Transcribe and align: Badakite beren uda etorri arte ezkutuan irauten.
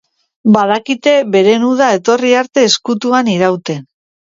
Badakite 0.53 1.13
beren 1.35 1.67
uda 1.69 1.91
etorri 1.99 2.33
arte 2.41 2.65
ezkutuan 2.71 3.33
irauten. 3.37 3.89